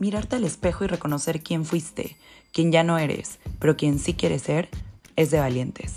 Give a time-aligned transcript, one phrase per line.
[0.00, 2.16] Mirarte al espejo y reconocer quién fuiste,
[2.52, 4.68] quién ya no eres, pero quién sí quieres ser,
[5.16, 5.96] es de valientes.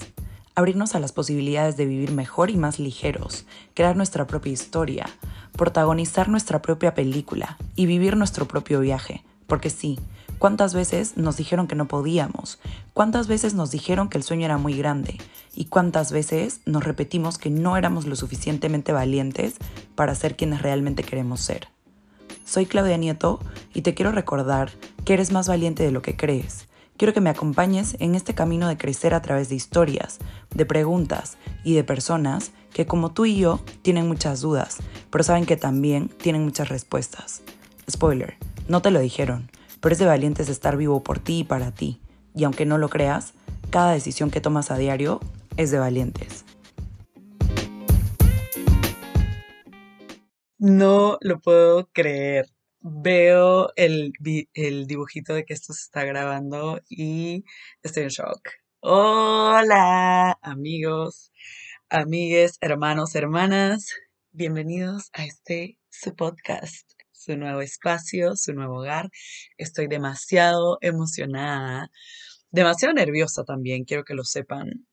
[0.55, 3.45] Abrirnos a las posibilidades de vivir mejor y más ligeros,
[3.75, 5.05] crear nuestra propia historia,
[5.55, 9.23] protagonizar nuestra propia película y vivir nuestro propio viaje.
[9.45, 9.99] Porque sí,
[10.39, 12.57] ¿cuántas veces nos dijeron que no podíamos?
[12.95, 15.19] ¿Cuántas veces nos dijeron que el sueño era muy grande?
[15.53, 19.57] ¿Y cuántas veces nos repetimos que no éramos lo suficientemente valientes
[19.93, 21.67] para ser quienes realmente queremos ser?
[22.51, 23.39] Soy Claudia Nieto
[23.73, 24.71] y te quiero recordar
[25.05, 26.67] que eres más valiente de lo que crees.
[26.97, 30.19] Quiero que me acompañes en este camino de crecer a través de historias,
[30.53, 34.79] de preguntas y de personas que como tú y yo tienen muchas dudas,
[35.09, 37.41] pero saben que también tienen muchas respuestas.
[37.89, 38.35] Spoiler,
[38.67, 39.49] no te lo dijeron,
[39.79, 42.01] pero es de valientes estar vivo por ti y para ti.
[42.35, 43.31] Y aunque no lo creas,
[43.69, 45.21] cada decisión que tomas a diario
[45.55, 46.43] es de valientes.
[50.61, 52.45] No lo puedo creer.
[52.81, 54.13] Veo el,
[54.53, 57.45] el dibujito de que esto se está grabando y
[57.81, 58.47] estoy en shock.
[58.79, 61.31] Hola, amigos,
[61.89, 63.87] amigues, hermanos, hermanas.
[64.33, 69.09] Bienvenidos a este su podcast, su nuevo espacio, su nuevo hogar.
[69.57, 71.89] Estoy demasiado emocionada,
[72.51, 74.85] demasiado nerviosa también, quiero que lo sepan,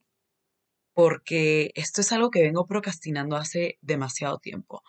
[0.95, 4.83] porque esto es algo que vengo procrastinando hace demasiado tiempo.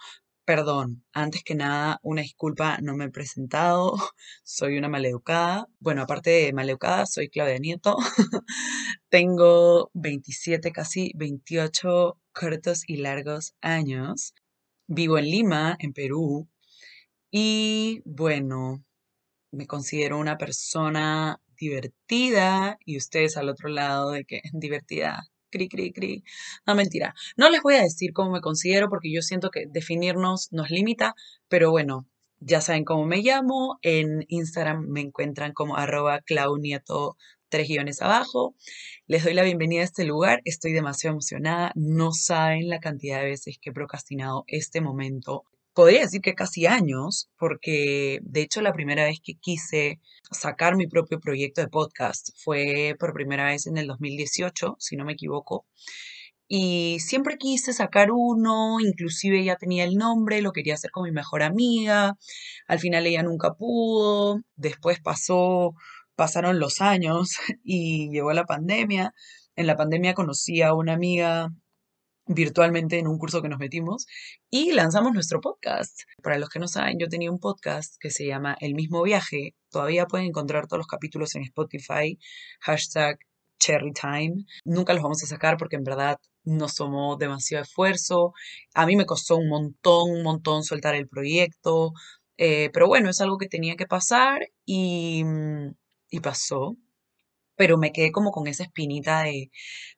[0.49, 3.93] Perdón, antes que nada, una disculpa, no me he presentado,
[4.43, 5.67] soy una maleducada.
[5.79, 7.97] Bueno, aparte de maleducada, soy Claudia Nieto.
[9.09, 14.33] Tengo 27, casi 28 cortos y largos años.
[14.87, 16.49] Vivo en Lima, en Perú.
[17.29, 18.83] Y bueno,
[19.51, 25.91] me considero una persona divertida y ustedes al otro lado de que divertida cri, cri,
[25.91, 26.23] cri.
[26.65, 27.13] No, mentira.
[27.37, 31.15] No les voy a decir cómo me considero porque yo siento que definirnos nos limita,
[31.47, 32.07] pero bueno,
[32.39, 33.79] ya saben cómo me llamo.
[33.81, 37.17] En Instagram me encuentran como arroba claunieto
[37.49, 38.55] tres guiones abajo.
[39.07, 40.41] Les doy la bienvenida a este lugar.
[40.45, 41.71] Estoy demasiado emocionada.
[41.75, 46.65] No saben la cantidad de veces que he procrastinado este momento podría decir que casi
[46.65, 49.99] años, porque de hecho la primera vez que quise
[50.31, 55.05] sacar mi propio proyecto de podcast fue por primera vez en el 2018, si no
[55.05, 55.65] me equivoco.
[56.51, 61.11] Y siempre quise sacar uno, inclusive ya tenía el nombre, lo quería hacer con mi
[61.11, 62.17] mejor amiga.
[62.67, 64.41] Al final ella nunca pudo.
[64.55, 65.75] Después pasó,
[66.15, 69.13] pasaron los años y llegó la pandemia.
[69.55, 71.49] En la pandemia conocí a una amiga
[72.29, 74.05] virtualmente en un curso que nos metimos
[74.51, 76.01] y lanzamos nuestro podcast.
[76.21, 79.55] Para los que no saben, yo tenía un podcast que se llama El mismo viaje.
[79.69, 82.19] Todavía pueden encontrar todos los capítulos en Spotify,
[82.61, 83.17] hashtag
[83.59, 84.45] Cherry Time.
[84.63, 88.33] Nunca los vamos a sacar porque en verdad no somos demasiado esfuerzo.
[88.75, 91.93] A mí me costó un montón, un montón soltar el proyecto.
[92.37, 95.23] Eh, pero bueno, es algo que tenía que pasar y,
[96.11, 96.77] y pasó
[97.55, 99.51] pero me quedé como con esa espinita de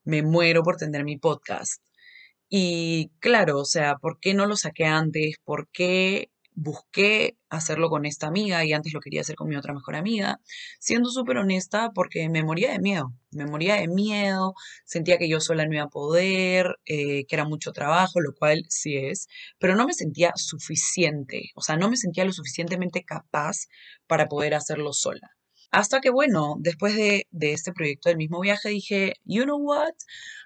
[0.03, 1.79] me muero por tener mi podcast.
[2.53, 5.37] Y claro, o sea, ¿por qué no lo saqué antes?
[5.45, 9.73] ¿Por qué busqué hacerlo con esta amiga y antes lo quería hacer con mi otra
[9.73, 10.39] mejor amiga?
[10.79, 14.53] Siendo súper honesta, porque me moría de miedo, me moría de miedo,
[14.83, 18.65] sentía que yo sola no iba a poder, eh, que era mucho trabajo, lo cual
[18.69, 23.67] sí es, pero no me sentía suficiente, o sea, no me sentía lo suficientemente capaz
[24.07, 25.31] para poder hacerlo sola.
[25.71, 29.93] Hasta que, bueno, después de, este proyecto del mismo viaje dije, you know what?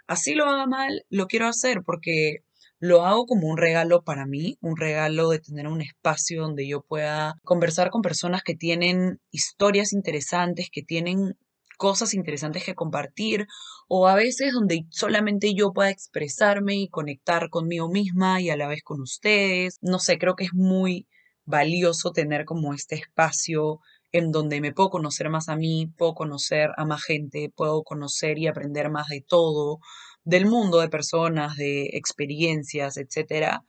[0.07, 2.43] así lo haga mal, lo quiero hacer porque
[2.79, 6.81] lo hago como un regalo para mí, un regalo de tener un espacio donde yo
[6.81, 11.35] pueda conversar con personas que tienen historias interesantes, que tienen
[11.77, 13.47] cosas interesantes que compartir
[13.87, 18.67] o a veces donde solamente yo pueda expresarme y conectar conmigo misma y a la
[18.67, 19.77] vez con ustedes.
[19.81, 21.07] No sé, creo que es muy
[21.45, 23.79] valioso tener como este espacio
[24.17, 28.37] en donde me puedo conocer más a mí, puedo conocer a más gente, puedo conocer
[28.39, 29.79] y aprender más de todo,
[30.23, 33.59] del mundo, de personas, de experiencias, etc.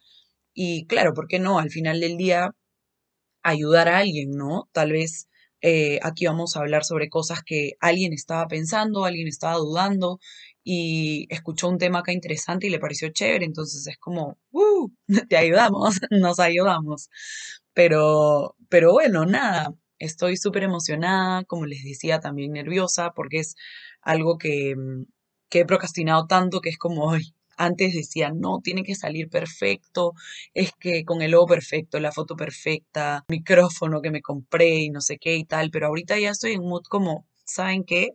[0.55, 1.59] Y claro, ¿por qué no?
[1.59, 2.53] Al final del día,
[3.43, 4.69] ayudar a alguien, ¿no?
[4.73, 5.29] Tal vez
[5.63, 10.21] eh, aquí vamos a hablar sobre cosas que alguien estaba pensando, alguien estaba dudando
[10.65, 14.91] y escuchó un tema acá interesante y le pareció chévere, entonces es como, ¡uh!
[15.29, 17.09] Te ayudamos, nos ayudamos.
[17.75, 23.57] Pero, pero bueno, nada, Estoy súper emocionada, como les decía, también nerviosa, porque es
[24.03, 25.05] algo que, mm,
[25.49, 30.13] que he procrastinado tanto que es como, hoy antes decía, no, tiene que salir perfecto,
[30.55, 35.01] es que con el logo perfecto, la foto perfecta, micrófono que me compré y no
[35.01, 38.11] sé qué y tal, pero ahorita ya estoy en mood como, ¿saben qué?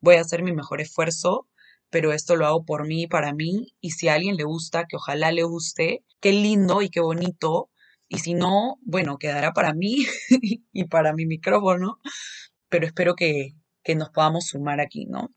[0.00, 1.46] Voy a hacer mi mejor esfuerzo,
[1.90, 4.96] pero esto lo hago por mí, para mí, y si a alguien le gusta, que
[4.96, 7.70] ojalá le guste, qué lindo y qué bonito,
[8.08, 10.06] Y si no, bueno, quedará para mí
[10.72, 11.98] y para mi micrófono,
[12.68, 13.50] pero espero que,
[13.82, 15.30] que nos podamos sumar aquí, ¿no?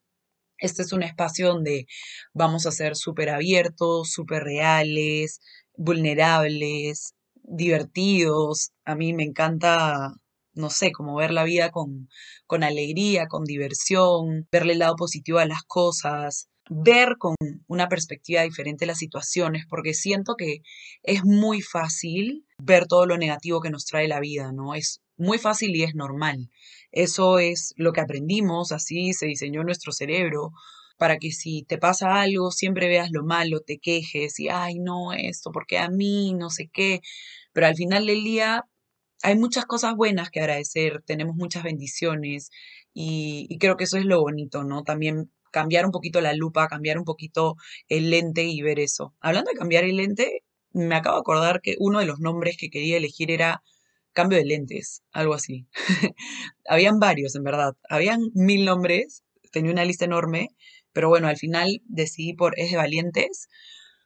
[0.57, 1.88] Este es un espacio donde
[2.33, 5.41] vamos a ser súper abiertos, súper reales,
[5.75, 8.71] vulnerables, divertidos.
[8.85, 10.13] A mí me encanta,
[10.53, 12.09] no sé, como ver la vida con,
[12.45, 17.35] con alegría, con diversión, verle el lado positivo a las cosas, ver con
[17.68, 20.62] una perspectiva diferente las situaciones, porque siento que
[21.03, 24.75] es muy fácil ver todo lo negativo que nos trae la vida, ¿no?
[24.75, 26.50] Es muy fácil y es normal.
[26.92, 30.52] Eso es lo que aprendimos, así se diseñó nuestro cerebro,
[30.98, 35.13] para que si te pasa algo siempre veas lo malo, te quejes y, ay, no,
[35.13, 37.02] esto, porque a mí, no sé qué.
[37.54, 38.66] Pero al final del día
[39.24, 42.52] hay muchas cosas buenas que agradecer, tenemos muchas bendiciones
[42.94, 44.84] y, creo que eso es lo bonito, ¿no?
[44.84, 47.56] También cambiar un poquito la lupa, cambiar un poquito
[47.90, 49.16] el lente y ver eso.
[49.22, 52.69] Hablando de cambiar el lente, me acabo de acordar que uno de los nombres que
[52.69, 53.62] quería elegir era
[54.13, 55.68] cambio de lentes, algo así.
[56.68, 57.73] Habían varios, en verdad.
[57.89, 60.50] Habían mil nombres, tenía una lista enorme,
[60.94, 63.47] pero bueno, al final decidí por es de valientes,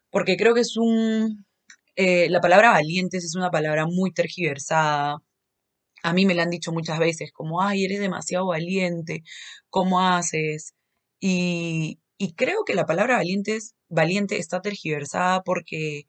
[0.09, 1.45] porque creo que es un...
[1.95, 5.17] Eh, la palabra valientes es una palabra muy tergiversada.
[6.03, 9.23] A mí me la han dicho muchas veces, como, ay, eres demasiado valiente,
[9.69, 10.73] ¿cómo haces?
[11.19, 16.05] Y, y creo que la palabra valientes, valiente está tergiversada porque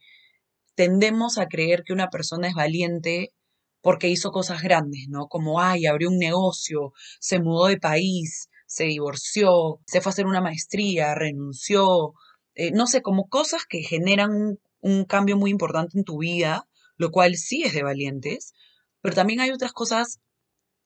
[0.77, 3.33] tendemos a creer que una persona es valiente
[3.81, 5.27] porque hizo cosas grandes, ¿no?
[5.29, 10.27] Como, ay, abrió un negocio, se mudó de país, se divorció, se fue a hacer
[10.27, 12.15] una maestría, renunció,
[12.55, 16.69] eh, no sé, como cosas que generan un, un cambio muy importante en tu vida,
[16.97, 18.55] lo cual sí es de valientes,
[19.01, 20.21] pero también hay otras cosas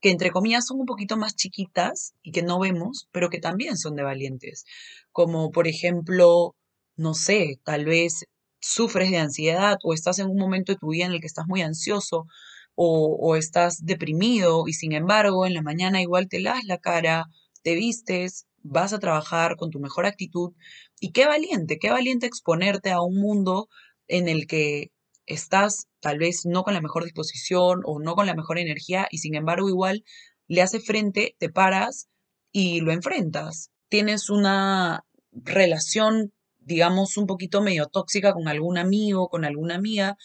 [0.01, 3.77] que entre comillas son un poquito más chiquitas y que no vemos, pero que también
[3.77, 4.65] son de valientes,
[5.13, 6.55] como por ejemplo,
[6.97, 8.27] no sé, tal vez
[8.61, 11.47] sufres de ansiedad o estás en un momento de tu vida en el que estás
[11.47, 12.27] muy ansioso
[12.75, 17.27] o, estás deprimido y sin embargo en la mañana igual te las la cara,
[17.62, 20.53] te vistes, vas a trabajar con tu mejor actitud
[20.99, 23.69] y qué valiente, qué valiente exponerte a un mundo
[24.09, 24.93] en el que
[25.27, 29.19] estás tal vez no con la mejor disposición o no con la mejor energía y
[29.19, 30.05] sin embargo igual
[30.49, 32.09] le hace frente, te paras
[32.53, 33.71] y lo enfrentas.
[33.89, 36.33] Tienes una relación,
[36.70, 40.17] digamos, un poquito medio tóxica con algún amigo, con alguna amiga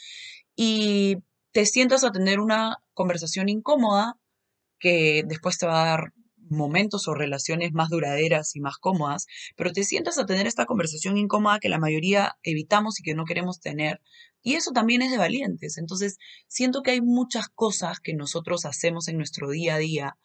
[0.56, 1.18] y
[1.52, 4.20] te sientas a tener una conversación incómoda
[4.80, 6.14] que después te va a dar
[6.48, 9.26] momentos o relaciones más duraderas y más cómodas,
[9.56, 13.26] pero te sientas a tener esta conversación incómoda que la mayoría evitamos y que no
[13.26, 14.00] queremos tener.
[14.44, 15.80] Y eso también es de valientes.
[15.80, 20.18] Entonces, siento que hay muchas cosas que nosotros hacemos en nuestro día a día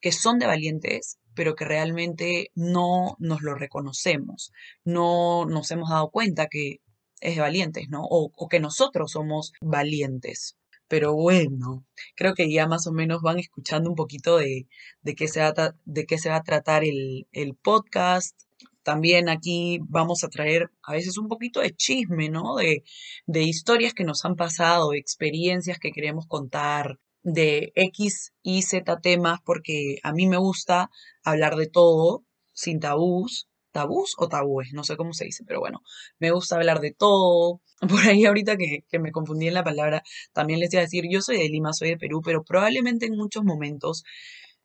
[0.00, 4.52] que son de valientes, pero que realmente no nos lo reconocemos,
[4.84, 6.82] no nos hemos dado cuenta que
[7.18, 8.02] es de valientes, ¿no?
[8.04, 10.58] O, que nosotros somos valientes.
[10.86, 14.66] Pero bueno, creo que ya más o menos van escuchando un poquito de,
[15.00, 18.38] de, qué, se va a de qué se va a tratar el, el podcast.
[18.82, 22.56] También aquí vamos a traer a veces un poquito de chisme, ¿no?
[22.56, 22.84] De,
[23.24, 29.40] de historias que nos han pasado, experiencias que queremos contar, de X y Z temas,
[29.44, 30.90] porque a mí me gusta
[31.24, 35.80] hablar de todo, sin tabús, tabús o tabúes, no sé cómo se dice, pero bueno,
[36.18, 37.60] me gusta hablar de todo.
[37.88, 41.04] Por ahí ahorita que, que, me confundí en la palabra, también les iba a decir,
[41.10, 44.02] yo soy de Lima, soy de Perú, pero probablemente en muchos momentos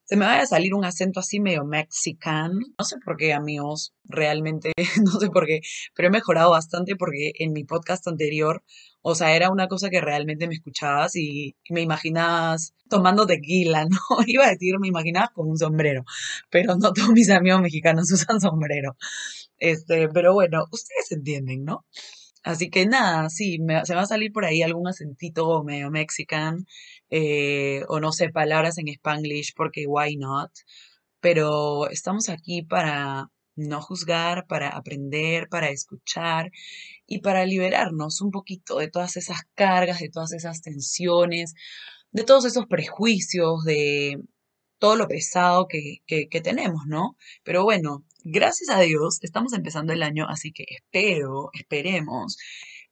[0.05, 2.53] se me vaya a salir un acento así medio mexican.
[2.77, 4.71] No sé por qué, amigos, realmente,
[5.03, 5.61] no sé por qué,
[5.95, 8.63] pero he mejorado bastante porque en mi podcast anterior,
[9.01, 13.97] o sea, era una cosa que realmente me escuchabas y, me imaginabas tomando tequila, ¿no?
[14.27, 16.05] Iba a decir, me imaginabas con un sombrero,
[16.51, 18.95] pero no todos mis amigos mexicanos usan sombrero.
[19.57, 21.85] Este, pero bueno, ustedes entienden, ¿no?
[22.45, 26.67] Así que nada, sí, me, se va a salir por ahí algún acentito medio mexican,
[27.17, 30.51] eh, o no sé, palabras en spanglish, porque why not.
[31.21, 36.51] Pero estamos aquí para no juzgar, para aprender, para escuchar
[37.07, 41.53] y para liberarnos un poquito de todas esas cargas, de todas esas tensiones,
[42.11, 44.19] de todos esos prejuicios, de
[44.79, 47.15] todo lo pesado que, que, que tenemos, ¿no?
[47.43, 52.37] Pero bueno, gracias a Dios estamos empezando el año, así que espero, esperemos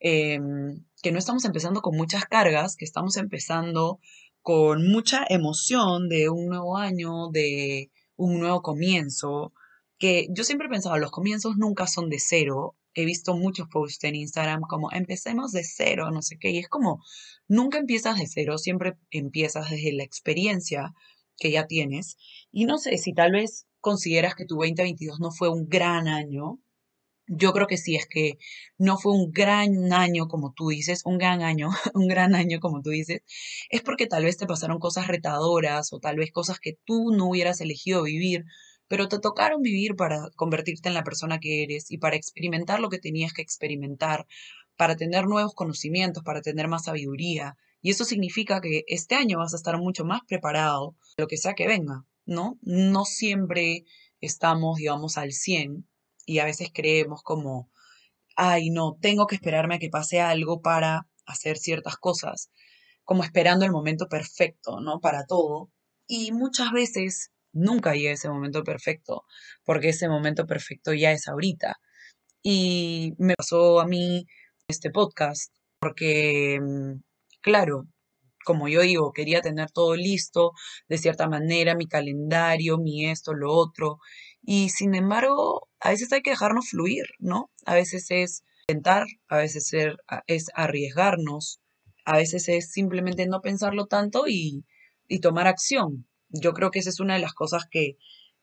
[0.04, 4.00] em, que no estamos empezando con muchas cargas, que estamos empezando
[4.42, 9.54] con mucha emoción de un nuevo año, de un nuevo comienzo,
[9.98, 12.76] que yo siempre he pensado, los comienzos nunca son de cero.
[12.94, 16.68] He visto muchos posts en Instagram como empecemos de cero, no sé qué, y es
[16.68, 17.02] como,
[17.48, 20.94] nunca empiezas de cero, siempre empiezas desde la experiencia
[21.38, 22.18] que ya tienes.
[22.52, 26.60] Y no sé si tal vez consideras que tu 2022 no fue un gran año,
[27.28, 28.38] yo creo que sí, es que
[28.78, 32.82] no fue un gran año como tú dices, un gran año, un gran año como
[32.82, 33.22] tú dices,
[33.70, 37.30] es porque tal vez te pasaron cosas retadoras o tal vez cosas que tú no
[37.30, 38.46] hubieras elegido vivir,
[38.88, 42.90] pero te tocaron vivir para convertirte en la persona que eres y para experimentar lo
[42.90, 44.26] que tenías que experimentar,
[44.78, 47.56] para tener nuevos conocimientos, para tener más sabiduría.
[47.82, 51.54] Y eso significa que este año vas a estar mucho más preparado, lo que sea
[51.54, 52.58] que venga, ¿no?
[52.62, 53.84] No siempre
[54.22, 55.86] estamos, digamos, al 100
[56.26, 57.70] y a veces creemos como,
[58.36, 62.52] ay, no, tengo que esperarme a que pase algo para hacer ciertas cosas,
[63.04, 65.00] como esperando el momento perfecto, ¿no?
[65.00, 65.72] Para todo.
[66.08, 69.24] Y muchas veces nunca llega ese momento perfecto,
[69.66, 71.78] porque ese momento perfecto ya es ahorita.
[72.44, 74.26] Y me pasó a mí
[74.68, 77.02] este podcast, porque, mm,
[77.42, 77.88] claro,
[78.46, 80.52] como yo digo, quería tener todo listo
[80.90, 84.00] de cierta manera, mi calendario, mi esto, lo otro,
[84.44, 87.50] y sin embargo, a veces hay que dejarnos fluir, ¿no?
[87.66, 89.74] A veces es intentar, a veces
[90.28, 91.62] es arriesgarnos,
[92.06, 94.66] a veces es simplemente no pensarlo tanto y,
[95.08, 96.08] y tomar acción.
[96.30, 97.98] Yo creo que esa es una de las cosas que,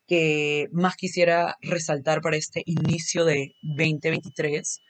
[0.07, 4.81] que más quisiera resaltar para este inicio de 2023,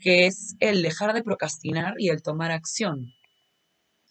[0.00, 3.14] que es el dejar de procrastinar y el tomar acción.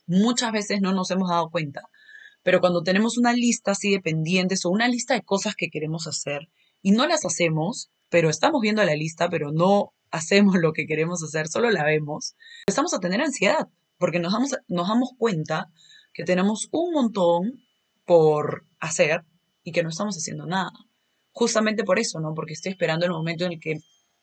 [0.07, 1.83] Muchas veces no nos hemos dado cuenta,
[2.47, 6.07] pero cuando tenemos una lista así de pendientes o una lista de cosas que queremos
[6.07, 6.47] hacer
[6.81, 11.21] y no las hacemos, pero estamos viendo la lista, pero no hacemos lo que queremos
[11.21, 15.73] hacer, solo la vemos, empezamos a tener ansiedad, porque nos damos, nos damos cuenta
[16.13, 17.65] que tenemos un montón
[18.05, 19.25] por hacer
[19.65, 20.71] y que no estamos haciendo nada.
[21.33, 22.33] Justamente por eso, ¿no?
[22.33, 23.79] Porque estoy esperando el momento en el que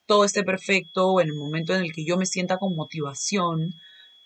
[0.07, 3.75] todo esté perfecto, o en el momento en el que yo me sienta con motivación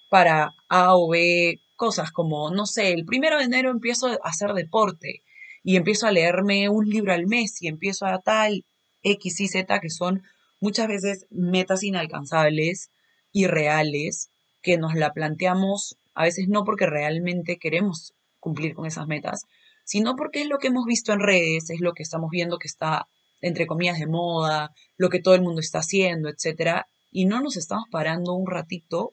[0.08, 4.52] para A o B cosas como, no sé, el primero de enero empiezo a hacer
[4.52, 5.22] deporte
[5.62, 8.66] y empiezo a leerme un libro al mes y empiezo a tal
[9.02, 10.22] X y Z que son
[10.60, 12.90] muchas veces metas inalcanzables,
[13.32, 14.30] irreales,
[14.60, 19.42] que nos la planteamos a veces no porque realmente queremos cumplir con esas metas,
[19.84, 22.66] sino porque es lo que hemos visto en redes, es lo que estamos viendo que
[22.66, 23.06] está,
[23.40, 26.82] entre comillas, de moda, lo que todo el mundo está haciendo, etc.
[27.12, 29.12] Y no nos estamos parando un ratito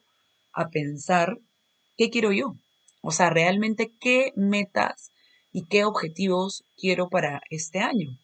[0.52, 1.38] a pensar
[1.96, 2.56] ¿qué quiero yo?
[3.02, 5.12] O sea, realmente qué metas
[5.52, 8.18] y qué objetivos quiero para este año.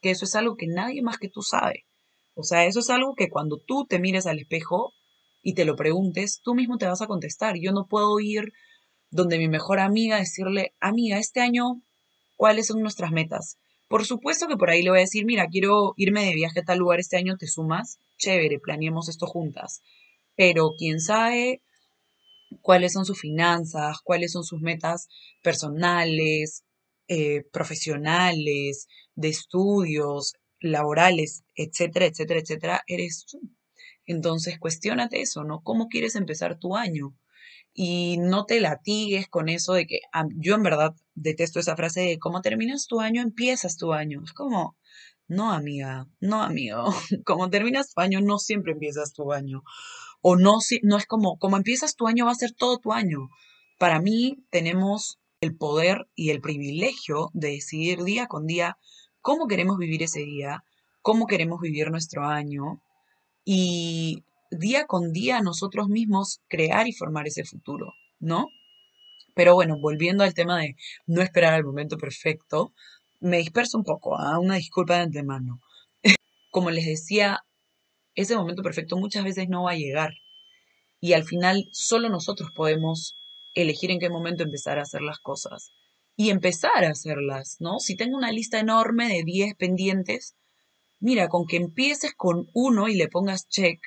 [0.00, 1.86] Que eso es algo que nadie más que tú sabe.
[2.34, 4.92] O sea, eso es algo que cuando tú te mires al espejo
[5.42, 7.56] y te lo preguntes, tú mismo te vas a contestar.
[7.58, 8.52] Yo no puedo ir
[9.10, 11.82] donde mi mejor amiga decirle, amiga, este año,
[12.36, 13.56] ¿cuáles son nuestras metas?
[13.88, 16.64] Por supuesto que por ahí le voy a decir, mira, quiero irme de viaje a
[16.64, 17.98] tal lugar este año, ¿te sumas?
[18.18, 19.82] Chévere, planeemos esto juntas.
[20.34, 21.62] Pero quién sabe
[22.62, 25.08] cuáles son sus finanzas, cuáles son sus metas
[25.42, 26.64] personales,
[27.08, 33.40] eh, profesionales, de estudios, laborales, etcétera, etcétera, etcétera, eres tú.
[34.06, 35.62] Entonces, cuestionate eso, ¿no?
[35.62, 37.14] ¿Cómo quieres empezar tu año?
[37.74, 40.00] Y no te latigues con eso de que
[40.36, 44.22] yo en verdad detesto esa frase de cómo terminas tu año, empiezas tu año.
[44.24, 44.76] Es como,
[45.28, 46.84] no, amiga, no, amigo.
[47.26, 49.62] Como terminas tu año, no siempre empiezas tu año
[50.28, 53.28] o no, no es como, como empiezas tu año, va a ser todo tu año.
[53.78, 58.76] Para mí tenemos el poder y el privilegio de decidir día con día
[59.20, 60.64] cómo queremos vivir ese día,
[61.00, 62.82] cómo queremos vivir nuestro año
[63.44, 68.48] y día con día nosotros mismos crear y formar ese futuro, ¿no?
[69.36, 70.74] Pero bueno, volviendo al tema de
[71.06, 72.72] no esperar al momento perfecto,
[73.20, 74.40] me disperso un poco, ¿ah?
[74.40, 75.60] una disculpa de antemano.
[76.50, 77.44] Como les decía,
[78.16, 80.14] ese momento perfecto muchas veces no va a llegar.
[81.00, 83.14] Y al final solo nosotros podemos
[83.54, 85.70] elegir en qué momento empezar a hacer las cosas.
[86.16, 87.78] Y empezar a hacerlas, ¿no?
[87.78, 90.34] Si tengo una lista enorme de 10 pendientes,
[90.98, 93.78] mira, con que empieces con uno y le pongas check,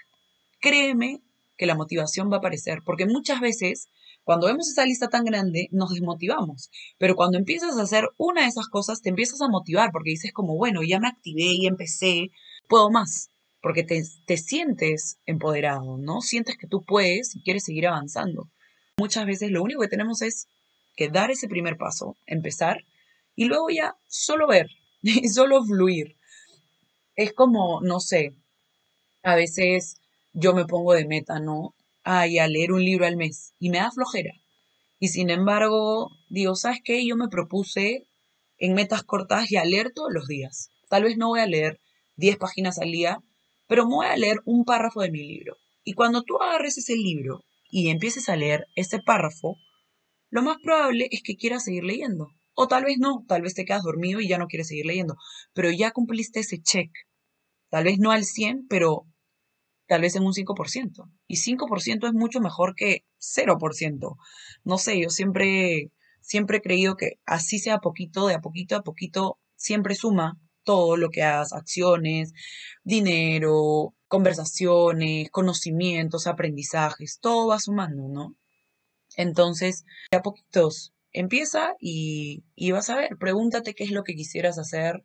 [0.60, 1.24] créeme
[1.58, 2.84] que la motivación va a aparecer.
[2.86, 3.88] Porque muchas veces,
[4.24, 6.70] cuando vemos esa lista tan grande, nos desmotivamos.
[7.00, 10.32] Pero cuando empiezas a hacer una de esas cosas, te empiezas a motivar porque dices
[10.32, 12.30] como, bueno, ya me activé y empecé,
[12.68, 16.22] puedo más porque te, sientes empoderado, ¿no?
[16.22, 18.50] Sientes que tú puedes y quieres seguir avanzando.
[18.98, 20.48] Muchas veces lo único que tenemos es
[20.96, 22.86] que dar ese primer paso, empezar,
[23.36, 24.70] y luego ya solo ver,
[25.02, 26.16] y solo fluir.
[27.16, 28.34] Es como, no sé,
[29.24, 29.98] a veces
[30.34, 31.76] yo me pongo de meta, ¿no?
[32.04, 34.34] Ay, a leer un libro al mes, y me da flojera.
[35.00, 37.06] Y sin embargo, digo, ¿sabes qué?
[37.06, 38.06] Yo me propuse
[38.58, 40.72] en metas cortas y a leer todos los días.
[40.90, 41.80] Tal vez no voy a leer
[42.18, 43.22] 10 páginas al día,
[43.70, 45.56] pero me voy a leer un párrafo de mi libro.
[45.84, 49.58] Y cuando tú agarres ese libro y empieces a leer ese párrafo,
[50.32, 52.30] lo más probable es que quieras seguir leyendo.
[52.56, 55.18] O tal vez no, tal vez te quedas dormido y ya no quieres seguir leyendo,
[55.54, 56.90] pero ya cumpliste ese check.
[57.70, 59.06] Tal vez no al 100, pero
[59.88, 61.12] tal vez en un 5%.
[61.28, 64.18] Y 5% es mucho mejor que 0%.
[64.64, 68.82] No sé, yo siempre, siempre he creído que así sea poquito, de a poquito a
[68.82, 72.32] poquito, siempre suma todo lo que hagas, acciones,
[72.84, 78.36] dinero, conversaciones, conocimientos, aprendizajes, todo va sumando, ¿no?
[79.18, 84.14] Entonces, de a poquitos, empieza y, y vas a ver, pregúntate qué es lo que
[84.14, 85.04] quisieras hacer,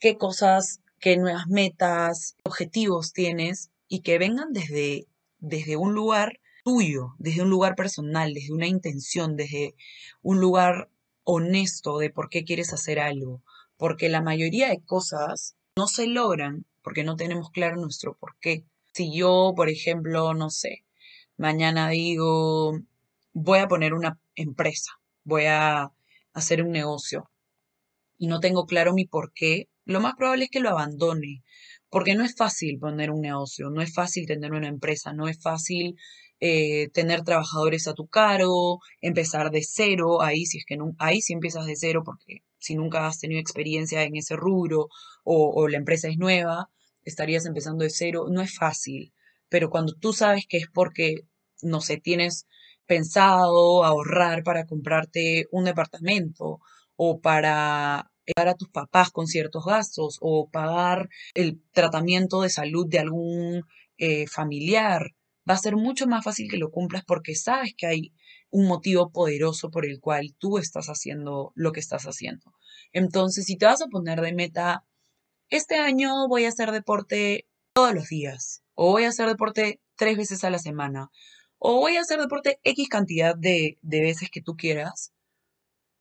[0.00, 5.06] qué cosas, qué nuevas metas, objetivos tienes y que vengan desde,
[5.38, 9.74] desde un lugar tuyo, desde un lugar personal, desde una intención, desde
[10.20, 10.90] un lugar
[11.24, 13.42] honesto de por qué quieres hacer algo.
[13.78, 18.64] Porque la mayoría de cosas no se logran porque no tenemos claro nuestro por qué.
[18.92, 20.84] Si yo, por ejemplo, no sé,
[21.36, 22.78] mañana digo,
[23.32, 24.92] voy a poner una empresa,
[25.24, 25.92] voy a
[26.32, 27.30] hacer un negocio
[28.18, 31.44] y no tengo claro mi por qué, lo más probable es que lo abandone,
[31.88, 35.40] porque no es fácil poner un negocio, no es fácil tener una empresa, no es
[35.40, 35.96] fácil
[36.40, 41.20] eh, tener trabajadores a tu cargo, empezar de cero, ahí si es que no, ahí
[41.20, 44.88] sí empiezas de cero porque si nunca has tenido experiencia en ese rubro
[45.24, 46.70] o, la empresa es nueva,
[47.04, 49.12] estarías empezando de cero, no es fácil,
[49.48, 51.22] pero cuando tú sabes que es porque,
[51.62, 52.46] no sé, tienes
[52.86, 56.60] pensado ahorrar para comprarte un departamento
[56.96, 62.86] o para ayudar a tus papás con ciertos gastos o pagar el tratamiento de salud
[62.88, 63.64] de algún
[63.98, 65.12] eh, familiar,
[65.48, 68.12] va a ser mucho más fácil que lo cumplas porque sabes que hay
[68.50, 72.52] un motivo poderoso por el cual tú estás haciendo lo que estás haciendo.
[72.92, 74.84] Entonces, si te vas a poner de meta,
[75.50, 80.16] este año voy a hacer deporte todos los días, o voy a hacer deporte tres
[80.16, 81.10] veces a la semana,
[81.58, 85.12] o voy a hacer deporte X cantidad de, de veces que tú quieras,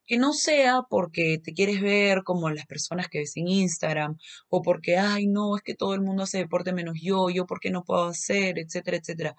[0.07, 4.17] que no sea porque te quieres ver como las personas que ves en Instagram
[4.49, 7.59] o porque, ay, no, es que todo el mundo hace deporte menos yo, yo por
[7.59, 9.35] qué no puedo hacer, etcétera, etcétera.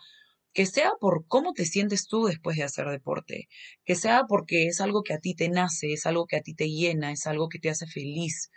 [0.52, 3.48] Que sea por cómo te sientes tú después de hacer deporte,
[3.84, 6.54] que sea porque es algo que a ti te nace, es algo que a ti
[6.54, 8.50] te llena, es algo que te hace feliz.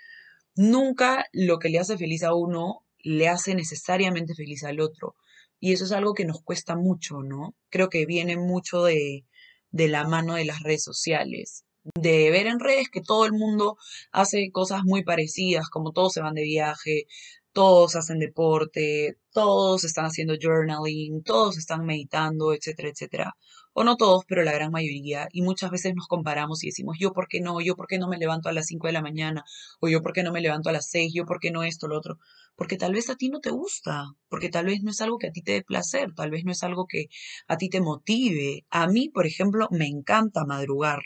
[0.55, 5.15] Nunca lo que le hace feliz a uno le hace necesariamente feliz al otro.
[5.59, 7.55] Y eso es algo que nos cuesta mucho, ¿no?
[7.69, 9.25] Creo que viene mucho de,
[9.69, 13.77] de la mano de las redes sociales de ver en redes que todo el mundo
[14.11, 17.07] hace cosas muy parecidas, como todos se van de viaje,
[17.53, 23.35] todos hacen deporte, todos están haciendo journaling, todos están meditando, etcétera, etcétera.
[23.73, 25.27] O no todos, pero la gran mayoría.
[25.31, 28.07] Y muchas veces nos comparamos y decimos, yo por qué no, yo por qué no
[28.09, 29.43] me levanto a las 5 de la mañana,
[29.79, 31.87] o yo por qué no me levanto a las 6, yo por qué no esto,
[31.87, 32.19] lo otro.
[32.55, 35.27] Porque tal vez a ti no te gusta, porque tal vez no es algo que
[35.27, 37.07] a ti te dé placer, tal vez no es algo que
[37.47, 38.65] a ti te motive.
[38.69, 41.01] A mí, por ejemplo, me encanta madrugar.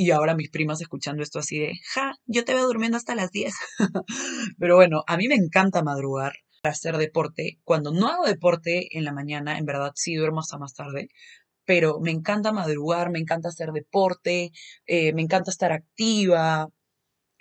[0.00, 3.32] Y ahora mis primas escuchando esto así de, ja, yo te veo durmiendo hasta las
[3.32, 3.52] 10.
[4.56, 7.58] Pero bueno, a mí me encanta madrugar para hacer deporte.
[7.64, 11.08] Cuando no hago deporte en la mañana, en verdad sí duermo hasta más tarde,
[11.64, 14.52] pero me encanta madrugar, me encanta hacer deporte,
[14.86, 16.68] eh, me encanta estar activa,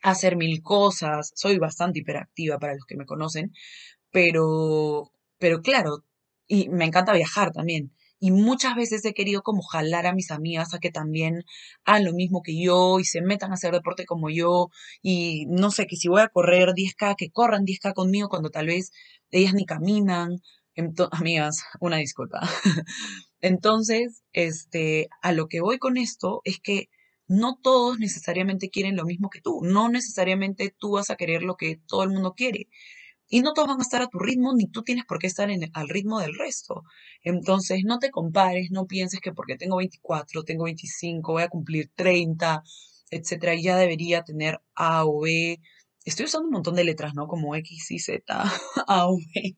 [0.04, 1.32] hacer mil cosas.
[1.36, 3.54] Soy bastante hiperactiva para los que me conocen,
[4.12, 6.06] pero, pero claro,
[6.48, 7.94] y me encanta viajar también.
[8.20, 11.44] Y muchas veces he querido como jalar a mis amigas a que también
[11.86, 14.70] hagan lo mismo que yo y se metan a hacer deporte como yo.
[15.02, 18.68] Y no sé, que si voy a correr 10K, que corran 10K conmigo cuando tal
[18.68, 18.92] vez
[19.32, 20.38] ellas ni caminan.
[21.12, 22.40] amigas, una disculpa.
[23.42, 26.90] Entonces, este, a lo que voy con esto es que
[27.28, 29.62] no todos necesariamente quieren lo mismo que tú.
[29.64, 32.68] No necesariamente tú vas a querer lo que todo el mundo quiere.
[33.30, 35.50] Y no todos van a estar a tu ritmo, ni tú tienes por qué estar
[35.50, 36.84] en, al ritmo del resto.
[37.24, 41.92] Entonces, no te compares, no pienses que porque tengo 24, tengo 25, voy a cumplir
[41.96, 42.64] 30,
[43.12, 45.60] etcétera, ya debería tener A o B.
[46.06, 47.28] Estoy usando un montón de letras, ¿no?
[47.28, 48.24] Como X y Z,
[48.88, 49.58] A o B.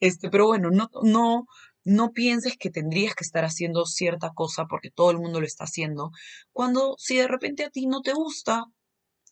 [0.00, 1.46] Este, pero bueno, no, no,
[1.84, 5.64] no pienses que tendrías que estar haciendo cierta cosa porque todo el mundo lo está
[5.64, 6.10] haciendo,
[6.52, 8.64] cuando si de repente a ti no te gusta,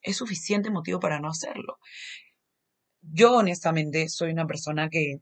[0.02, 1.78] es suficiente motivo para no hacerlo.
[3.02, 5.20] Yo honestamente soy una persona que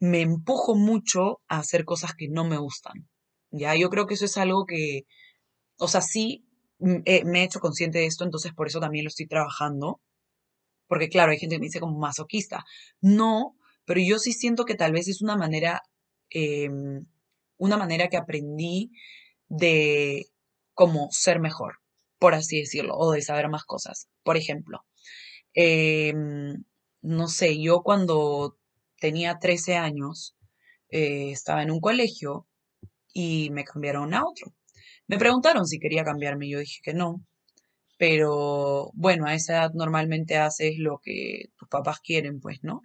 [0.00, 3.08] me empujo mucho a hacer cosas que no me gustan.
[3.50, 5.02] Ya, yo creo que eso es algo que,
[5.78, 6.44] o sea, sí
[6.78, 10.00] me he hecho consciente de esto, entonces por eso también lo estoy trabajando.
[10.88, 12.64] Porque claro, hay gente que me dice como masoquista.
[13.00, 15.82] No, pero yo sí siento que tal vez es una manera,
[16.30, 17.06] em,
[17.58, 18.92] una manera que aprendí
[19.48, 20.26] de
[20.74, 21.76] como ser mejor,
[22.18, 24.08] por así decirlo, o de saber más cosas.
[24.22, 24.84] Por ejemplo,
[25.54, 26.14] eh,
[27.02, 28.56] no sé, yo cuando
[29.00, 30.36] tenía 13 años
[30.90, 32.46] eh, estaba en un colegio
[33.12, 34.54] y me cambiaron a otro.
[35.08, 37.22] Me preguntaron si quería cambiarme y yo dije que no.
[37.98, 42.82] pero bueno, a esa edad normalmente haces lo que tus papás quieren, pues, ¿no?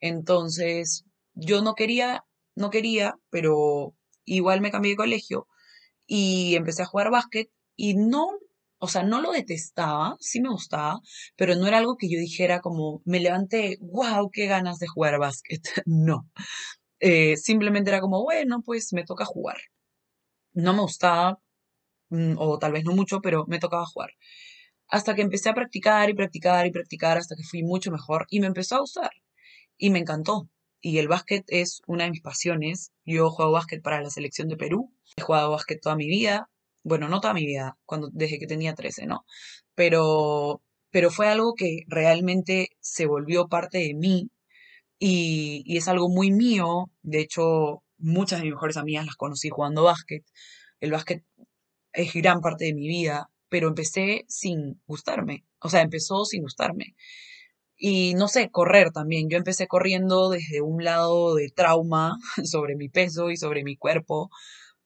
[0.00, 2.24] Entonces, yo no quería,
[2.56, 5.48] no quería, pero igual me cambié de colegio
[6.06, 8.28] y empecé a jugar básquet y no,
[8.78, 11.00] o sea, no lo detestaba, sí me gustaba,
[11.36, 15.18] pero no era algo que yo dijera como, me levanté, wow, qué ganas de jugar
[15.18, 15.62] básquet.
[15.86, 16.28] no.
[17.00, 19.58] Eh, simplemente era como, bueno, pues me toca jugar.
[20.54, 21.40] No me gustaba,
[22.10, 24.10] mm, o tal vez no mucho, pero me tocaba jugar.
[24.88, 28.40] Hasta que empecé a practicar y practicar y practicar hasta que fui mucho mejor y
[28.40, 29.10] me empezó a gustar
[29.78, 30.48] y me encantó.
[30.80, 32.92] Y el básquet es una de mis pasiones.
[33.04, 34.92] Yo juego básquet para la selección de Perú.
[35.16, 36.48] He jugado básquet toda mi vida.
[36.86, 39.24] Bueno, no toda mi vida, cuando, desde que tenía 13, ¿no?
[39.74, 44.30] Pero, pero fue algo que realmente se volvió parte de mí
[44.98, 46.90] y, y es algo muy mío.
[47.02, 50.24] De hecho, muchas de mis mejores amigas las conocí jugando básquet.
[50.80, 51.24] El básquet
[51.92, 55.44] es gran parte de mi vida, pero empecé sin gustarme.
[55.60, 56.94] O sea, empezó sin gustarme.
[57.76, 59.28] Y no sé, correr también.
[59.28, 64.30] Yo empecé corriendo desde un lado de trauma sobre mi peso y sobre mi cuerpo,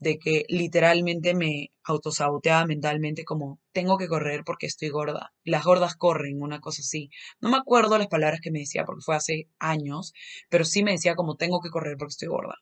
[0.01, 5.33] de que literalmente me autosaboteaba mentalmente como tengo que correr porque estoy gorda.
[5.45, 7.11] Las gordas corren, una cosa así.
[7.41, 10.15] No me acuerdo las palabras que me decía porque fue hace años,
[10.49, 12.57] pero sí me decía como tengo que correr porque estoy gorda.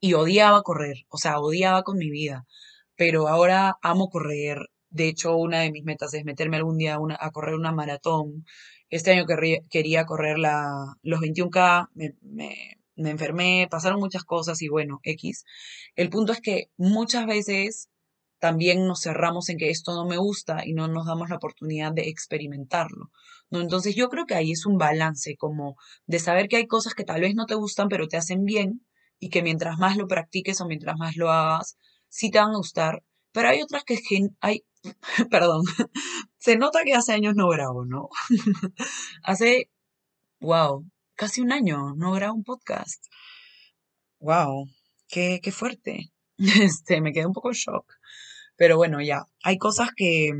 [0.00, 2.46] Y odiaba correr, o sea, odiaba con mi vida.
[2.96, 4.58] Pero ahora amo correr.
[4.90, 8.44] De hecho, una de mis metas es meterme algún día a correr una maratón.
[8.90, 9.26] Este año
[9.70, 12.14] quería correr la, los 21K, me,
[12.96, 15.44] enfermé, pasaron muchas cosas y bueno, X.
[15.94, 17.90] El punto es que muchas veces
[18.38, 21.92] también nos cerramos en que esto no me gusta y no nos damos la oportunidad
[21.92, 23.10] de experimentarlo.
[23.50, 23.60] ¿no?
[23.60, 27.04] Entonces yo creo que ahí es un balance como de saber que hay cosas que
[27.04, 28.86] tal vez no te gustan pero te hacen bien
[29.18, 31.78] y que mientras más lo practiques o mientras más lo hagas,
[32.08, 33.98] sí te van a gustar, pero hay otras que
[34.40, 34.64] hay,
[35.30, 35.62] perdón,
[36.38, 38.08] se nota que hace años no grabo, ¿no?
[39.22, 39.70] hace,
[40.40, 43.04] wow, casi un año no grabo un podcast.
[44.20, 44.66] Wow,
[45.08, 46.12] qué, qué fuerte.
[46.62, 47.94] Este, me quedé un poco en shock.
[48.56, 50.32] Pero bueno, ya, hay cosas que,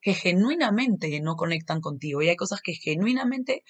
[0.00, 3.62] que genuinamente no conectan contigo y hay cosas que genuinamente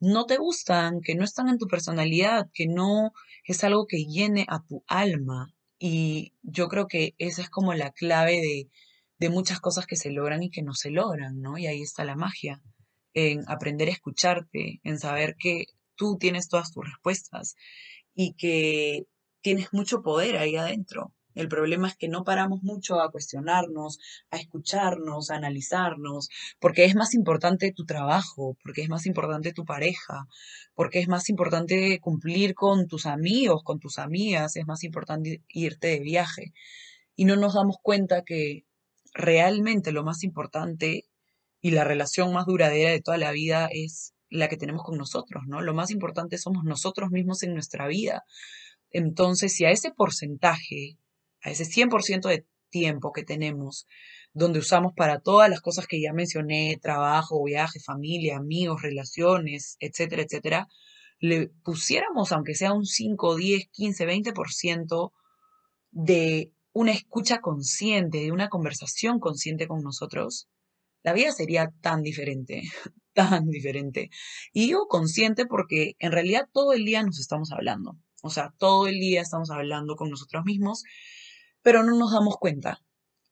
[0.00, 3.12] no te gustan, que no están en tu personalidad, que no
[3.44, 5.54] es algo que llene a tu alma.
[5.78, 8.68] Y yo creo que esa es como la clave de,
[9.18, 11.58] de muchas cosas que se logran y que no se logran, ¿no?
[11.58, 12.60] Y ahí está la magia,
[13.14, 17.54] en aprender a escucharte, en saber que tú tienes todas tus respuestas
[18.14, 19.06] y que
[19.40, 21.12] tienes mucho poder ahí adentro.
[21.34, 23.98] El problema es que no paramos mucho a cuestionarnos,
[24.30, 26.28] a escucharnos, a analizarnos,
[26.60, 30.26] porque es más importante tu trabajo, porque es más importante tu pareja,
[30.74, 35.88] porque es más importante cumplir con tus amigos, con tus amigas, es más importante irte
[35.88, 36.52] de viaje.
[37.16, 38.64] Y no nos damos cuenta que
[39.12, 41.04] realmente lo más importante
[41.64, 45.44] y la relación más duradera de toda la vida es la que tenemos con nosotros,
[45.46, 45.62] ¿no?
[45.62, 48.24] Lo más importante somos nosotros mismos en nuestra vida.
[48.90, 50.98] Entonces, si a ese porcentaje
[51.40, 53.86] a ese 100% de tiempo que tenemos,
[54.34, 60.24] donde usamos para todas las cosas que ya mencioné, trabajo, viaje, familia, amigos, relaciones, etcétera,
[60.24, 60.68] etcétera,
[61.18, 65.12] le pusiéramos, aunque sea un 5, 10, 15, 20%
[65.92, 70.50] de una escucha consciente, de una conversación consciente con nosotros,
[71.04, 72.62] la vida sería tan diferente,
[73.14, 74.10] tan diferente.
[74.52, 77.96] Y digo consciente porque en realidad todo el día nos estamos hablando.
[78.22, 80.82] O sea, todo el día estamos hablando con nosotros mismos
[81.64, 82.78] pero no nos damos cuenta.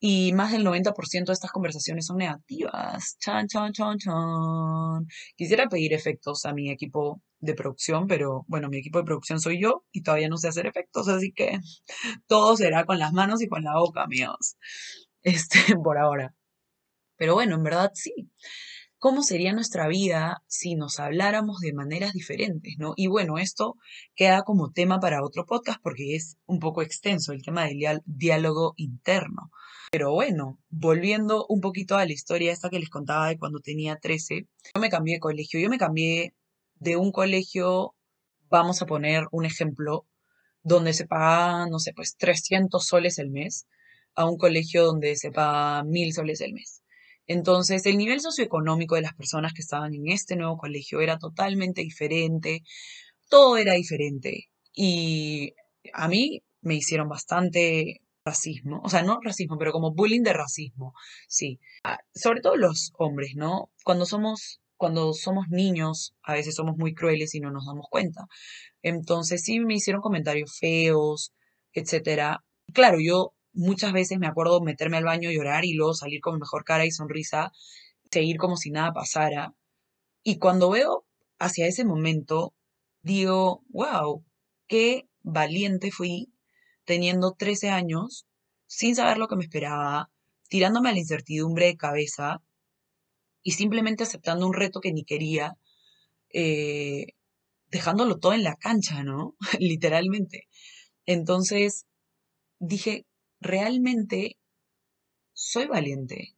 [0.00, 3.16] Y más del 90% de estas conversaciones son negativas.
[3.20, 5.06] Chan, chan, chan, chan.
[5.37, 9.61] Quisiera pedir efectos a mi equipo de producción, pero bueno, mi equipo de producción soy
[9.61, 11.61] yo y todavía no sé hacer efectos, así que
[12.26, 14.56] todo será con las manos y con la boca, amigos.
[15.22, 16.35] Este, por ahora.
[17.22, 18.32] Pero bueno, en verdad sí
[18.98, 22.94] cómo sería nuestra vida si nos habláramos de maneras diferentes, ¿no?
[22.96, 23.76] Y bueno, esto
[24.16, 28.74] queda como tema para otro podcast porque es un poco extenso el tema del diálogo
[28.76, 29.52] interno.
[29.92, 34.00] Pero bueno, volviendo un poquito a la historia esta que les contaba de cuando tenía
[34.00, 36.35] 13, yo me cambié de colegio, yo me cambié
[36.74, 37.94] de un colegio,
[38.50, 40.08] vamos a poner un ejemplo,
[40.64, 43.68] donde se paga, no sé, pues 300 soles el mes,
[44.16, 46.82] a un colegio donde se paga 1000 soles el mes.
[47.26, 51.82] Entonces, el nivel socioeconómico de las personas que estaban en este nuevo colegio era totalmente
[51.82, 52.62] diferente,
[53.28, 54.48] todo era diferente.
[54.74, 55.54] Y
[55.92, 60.94] a mí me hicieron bastante racismo, o sea, no racismo, pero como bullying de racismo,
[61.28, 61.58] sí.
[61.85, 63.70] Ah, sobre todo los hombres, ¿no?
[63.85, 68.22] Cuando somos cuando somos niños, a veces somos muy crueles y no nos damos cuenta.
[68.82, 71.32] Entonces sí me hicieron comentarios feos,
[71.72, 72.40] etcétera.
[72.72, 76.64] Claro, yo muchas veces me acuerdo meterme al baño, llorar y luego salir con mejor
[76.64, 77.52] cara y sonrisa,
[78.10, 79.54] seguir como si nada pasara.
[80.22, 81.04] Y cuando veo
[81.38, 82.54] hacia ese momento,
[83.02, 84.24] digo, wow,
[84.68, 86.32] qué valiente fui
[86.84, 88.26] teniendo 13 años,
[88.66, 90.10] sin saber lo que me esperaba,
[90.48, 92.42] tirándome a la incertidumbre de cabeza
[93.42, 95.56] y simplemente aceptando un reto que ni quería,
[96.32, 97.06] eh,
[97.68, 99.34] dejándolo todo en la cancha, ¿no?
[99.58, 100.48] Literalmente.
[101.06, 101.86] Entonces
[102.58, 103.06] dije,
[103.42, 104.38] realmente
[105.33, 106.37] soy valiente.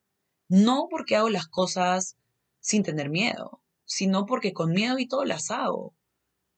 [0.48, 2.16] No porque hago las cosas
[2.60, 5.94] sin tener miedo, sino porque con miedo y todo las hago.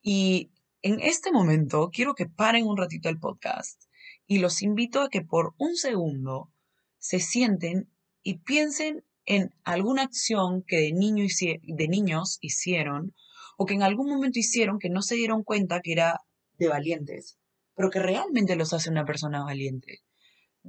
[0.02, 0.50] Y
[0.82, 3.82] en este momento quiero que paren un ratito el podcast
[4.26, 6.52] y los invito a que por un segundo
[6.98, 7.90] se sienten
[8.22, 11.26] y piensen en alguna acción que de, niño
[11.62, 13.14] de niños hicieron
[13.56, 16.20] o que en algún momento hicieron que no se dieron cuenta que era
[16.58, 17.38] de valientes,
[17.74, 20.02] pero que realmente los hace una persona valiente.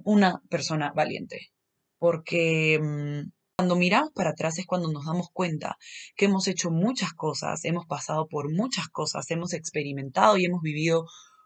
[0.04, 1.52] Una persona valiente.
[1.98, 5.78] Porque mm, cuando miramos para atrás es cuando nos damos cuenta
[6.16, 11.06] que hemos hecho muchas cosas, hemos pasado por muchas cosas, hemos experimentado y hemos vivido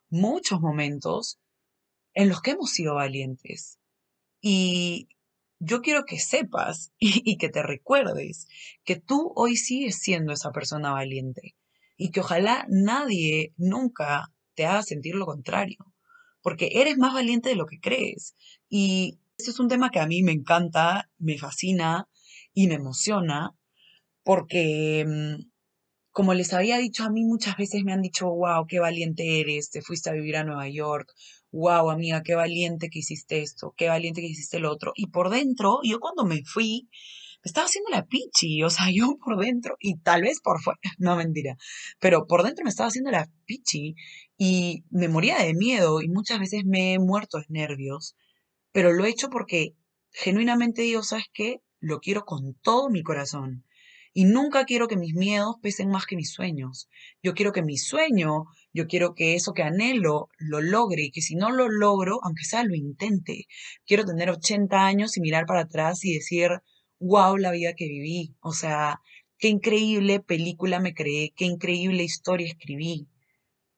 [0.09, 1.39] muchos momentos
[2.13, 3.79] en los que hemos sido valientes.
[4.41, 5.07] Y
[5.59, 8.47] yo quiero que sepas y, que te recuerdes
[8.83, 11.55] que tú hoy sigues siendo esa persona valiente
[11.95, 15.77] y que ojalá nadie nunca te haga sentir lo contrario,
[16.41, 18.35] porque eres más valiente de lo que crees.
[18.69, 22.07] Y este es un tema que a mí me encanta, me fascina
[22.53, 23.55] y me emociona
[24.23, 25.51] porque, mm,
[26.11, 29.69] como les había dicho, a mí muchas veces me han dicho, wow, qué valiente eres,
[29.71, 31.11] te fuiste a vivir a Nueva York,
[31.51, 34.91] wow, amiga, qué valiente que hiciste esto, qué valiente que hiciste lo otro.
[34.95, 36.89] Y por dentro, yo cuando me fui,
[37.43, 40.79] me estaba haciendo la pichi, o sea, yo por dentro, y tal vez por fuera,
[40.99, 41.57] no mentira,
[41.99, 43.95] pero por dentro me estaba haciendo la pichi
[44.37, 48.15] y me moría de miedo y muchas veces me he muerto de nervios
[48.71, 49.75] pero lo he hecho porque
[50.11, 51.61] genuinamente digo, ¿sabes qué?
[51.79, 53.65] Lo quiero con todo mi corazón.
[54.13, 56.89] Y nunca quiero que mis miedos pesen más que mis sueños.
[57.23, 61.21] Yo quiero que mi sueño, yo quiero que eso que anhelo lo logre y que
[61.21, 63.47] si no lo logro, aunque sea lo intente.
[63.85, 66.49] Quiero tener 80 años y mirar para atrás y decir,
[67.01, 68.35] wow, la vida que viví.
[68.39, 69.01] O sea,
[69.37, 73.09] qué increíble película me creé, qué increíble historia escribí.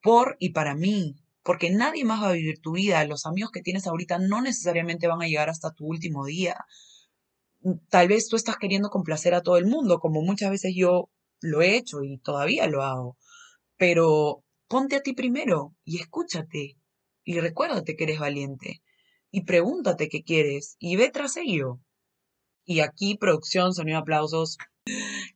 [0.02, 3.04] Por y para mí, porque nadie más va a vivir tu vida.
[3.06, 6.58] Los amigos que tienes ahorita no necesariamente van a llegar hasta tu último día.
[7.90, 11.10] Tal vez tú estás queriendo complacer a todo el mundo, como muchas veces yo
[11.40, 13.18] lo he hecho y todavía lo hago.
[13.78, 16.78] Pero ponte a ti primero y escúchate
[17.24, 18.82] y recuérdate que eres valiente
[19.32, 21.80] y pregúntate qué quieres y ve tras ello.
[22.66, 24.58] Y aquí, producción, sonido aplausos.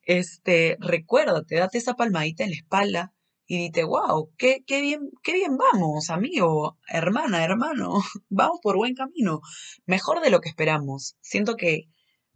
[0.03, 3.13] Este, recuérdate, date esa palmadita en la espalda
[3.47, 7.93] y dite, wow, qué, qué, bien, qué bien vamos, amigo, hermana, hermano,
[8.29, 9.41] vamos por buen camino,
[9.85, 11.15] mejor de lo que esperamos.
[11.21, 11.87] Siento que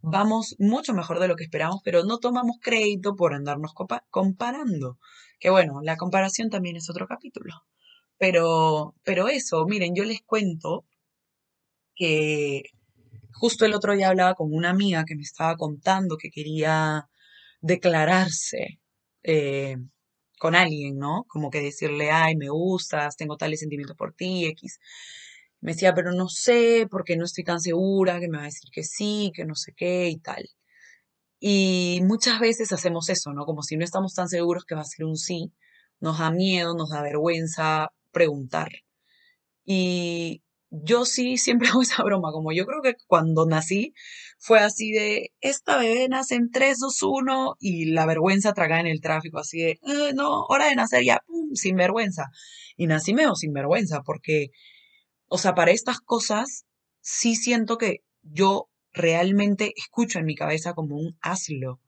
[0.02, 3.74] vamos mucho mejor de lo que esperamos, pero no tomamos crédito por andarnos
[4.10, 4.98] comparando.
[5.40, 7.56] Que bueno, la comparación también es otro capítulo.
[8.18, 10.86] Pero, pero eso, miren, yo les cuento
[11.96, 12.64] que
[13.34, 17.08] justo el otro día hablaba con una amiga que me estaba contando que quería
[17.62, 18.80] declararse
[19.24, 19.78] eh,
[20.40, 21.26] con alguien, ¿no?
[21.28, 24.80] Como que decirle, ay, me gustas, tengo tales sentimientos por ti, X.
[25.62, 28.70] Me decía, pero no sé, porque no estoy tan segura, que me va a decir
[28.74, 30.50] que sí, que no sé qué y tal.
[31.40, 33.46] Y muchas veces hacemos eso, ¿no?
[33.46, 35.54] Como si no estamos tan seguros que va a ser un sí,
[36.00, 38.70] nos da miedo, nos da vergüenza preguntar.
[39.66, 43.94] Y yo sí siempre hago esa broma, como yo creo que cuando nací
[44.40, 48.88] fue así de, esta bebé nace en 3, 2, 1 y la vergüenza tragada en
[48.88, 52.26] el tráfico, así de, eh, no, hora de nacer ya, pum, sin vergüenza.
[52.78, 54.48] Y nací medio sin vergüenza, porque,
[55.28, 56.66] o sea, para estas cosas
[57.02, 61.80] sí siento que yo realmente escucho en mi cabeza como un hazlo.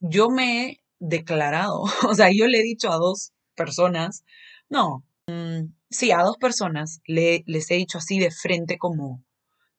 [0.00, 4.24] Yo me he declarado, o sea, yo le he dicho a dos personas,
[4.68, 9.22] no, mm, sí, a dos personas le, les he dicho así de frente como,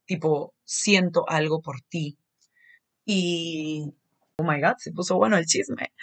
[0.05, 2.17] tipo, siento algo por ti.
[3.05, 3.93] Y,
[4.37, 5.93] oh my God, se puso bueno el chisme.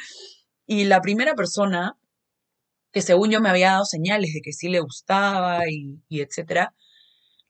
[0.67, 1.97] Y la primera persona,
[2.93, 6.75] que según yo me había dado señales de que sí le gustaba y, etcétera,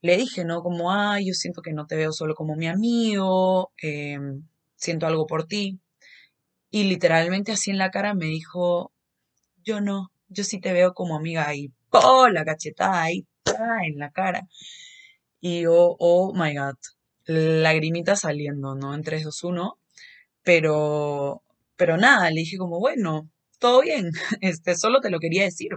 [0.02, 0.62] le dije, ¿no?
[0.62, 4.44] Como, ay, yo siento que no te veo solo como mi amigo, em,
[4.76, 5.80] siento algo por ti.
[6.70, 8.92] Y literalmente así en la cara me dijo,
[9.64, 12.28] yo no, yo sí te veo como amiga y ¡oh!
[12.28, 13.26] La cachetada ahí
[13.84, 14.46] en la cara.
[15.40, 16.76] Y yo, oh my god,
[17.26, 18.94] lagrimita saliendo, ¿no?
[18.94, 19.78] En 3, 2, 1.
[20.42, 21.42] Pero,
[21.76, 25.70] pero nada, le dije como, bueno, todo bien, este, solo te lo quería decir,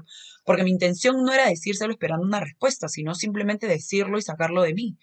[0.45, 4.73] porque mi intención no era decírselo esperando una respuesta, sino simplemente decirlo y sacarlo de
[4.73, 4.97] mí.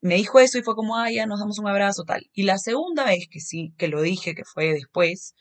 [0.00, 2.28] Me dijo eso y fue como, ah, ya nos damos un abrazo, tal.
[2.34, 5.34] Y la segunda vez que sí, que lo dije, que fue después,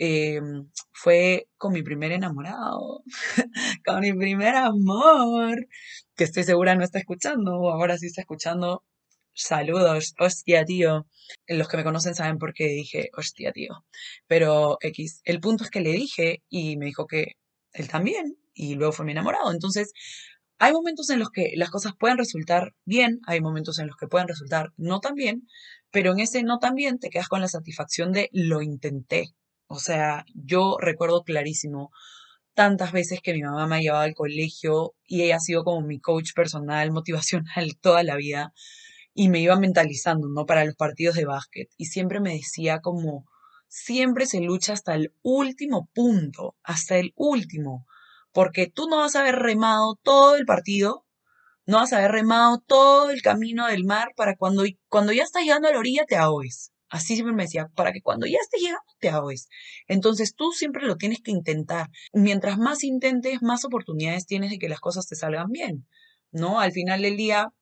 [0.00, 3.02] em, fue con mi primer enamorado,
[3.84, 5.66] con mi primer amor,
[6.16, 8.82] que estoy segura no está escuchando, ahora sí está escuchando.
[9.34, 11.06] Saludos, hostia, tío.
[11.48, 13.84] Los que me conocen saben por qué dije, hostia, tío.
[14.26, 17.34] Pero X, el punto es que le dije y me dijo que
[17.72, 19.52] él también, y luego fue mi enamorado.
[19.52, 19.92] Entonces,
[20.58, 24.08] hay momentos en los que las cosas pueden resultar bien, hay momentos en los que
[24.08, 25.46] pueden resultar no tan bien,
[25.90, 29.34] pero en ese no tan bien te quedas con la satisfacción de lo intenté.
[29.72, 31.92] O sea, yo recuerdo clarísimo
[32.54, 35.86] tantas veces que mi mamá me ha llevado al colegio y ella ha sido como
[35.86, 38.52] mi coach personal, motivacional toda la vida
[39.14, 40.44] y me iba mentalizando, ¿no?
[40.44, 43.26] Para los partidos de básquet y siempre me decía como,
[43.68, 47.86] siempre se lucha hasta el último punto, hasta el último,
[48.32, 51.06] porque tú no vas a haber remado todo el partido,
[51.64, 55.44] no vas a haber remado todo el camino del mar para cuando, cuando ya estás
[55.44, 56.72] llegando a la orilla te ahogues.
[56.90, 59.48] Así siempre me decía, para que cuando ya estés llegando te ahogues.
[59.86, 61.88] Entonces tú siempre lo tienes que intentar.
[62.12, 65.86] Mientras más intentes, más oportunidades tienes de que las cosas te salgan bien.
[66.32, 66.60] ¿No?
[66.60, 67.52] Al final del día,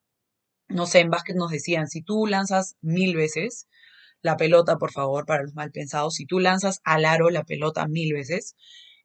[0.67, 3.67] no sé, en básquet nos decían, si tú lanzas mil veces
[4.21, 7.87] la pelota, por favor, para los mal pensados, si tú lanzas al aro la pelota
[7.87, 8.55] mil veces,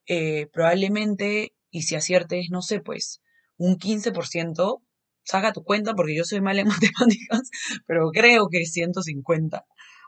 [0.06, 3.20] eh, probablemente, y si aciertes, no sé, pues
[3.56, 4.82] un 15%,
[5.24, 7.50] saca tu cuenta porque yo soy mal en matemáticas,
[7.86, 9.64] pero creo que es 150.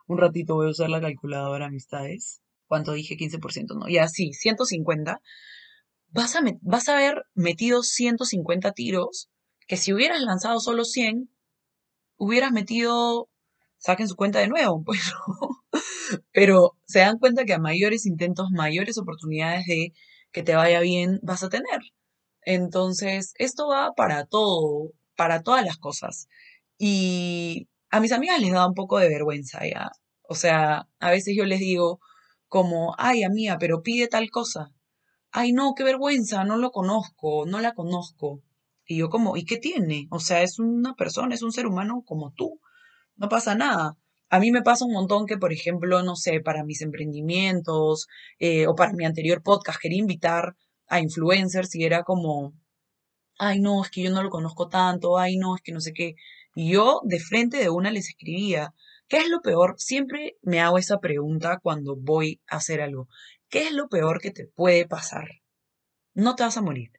[0.07, 2.40] Un ratito voy a usar la calculadora, amistades.
[2.66, 3.16] ¿Cuánto dije?
[3.16, 3.88] 15%, no.
[3.88, 5.21] Ya sí, 150.
[6.09, 9.29] Vas a, vas a haber metido 150 tiros
[9.66, 11.29] que si hubieras lanzado solo 100,
[12.16, 13.29] hubieras metido,
[13.79, 15.01] saquen su cuenta de nuevo, pues,
[16.33, 19.92] pero se dan cuenta que a mayores intentos, mayores oportunidades de
[20.33, 21.81] que te vaya bien vas a tener.
[22.42, 26.29] Entonces, esto va para todo, para todas las cosas.
[26.79, 29.90] Y a mis amigas les da un poco de vergüenza ya.
[30.22, 32.00] O sea, a veces yo les digo
[32.48, 34.72] como, ay, amiga, pero pide tal cosa.
[35.30, 38.42] Ay, no, qué vergüenza, no lo conozco, no la conozco.
[38.87, 40.09] Y yo como, ¿y qué tiene?
[40.11, 42.61] O sea, es una persona, es un ser humano como tú.
[43.16, 43.96] No pasa nada.
[44.28, 48.66] A mí me pasa un montón que, por ejemplo, no sé, para mis emprendimientos eh,
[48.66, 50.56] o para mi anterior podcast quería invitar
[50.88, 52.52] a influencers y era como,
[53.38, 55.92] ay, no, es que yo no lo conozco tanto, ay, no, es que no sé
[55.92, 56.14] qué.
[56.59, 58.73] Y yo de frente de una les escribía,
[59.09, 59.75] ¿qué es lo peor?
[59.77, 63.09] Siempre me hago esa pregunta cuando voy a hacer algo.
[63.51, 65.29] ¿Qué es lo peor que te puede pasar?
[66.14, 66.92] No te vas a morir.